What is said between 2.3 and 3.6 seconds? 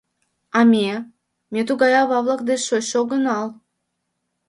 деч шочшо огынал.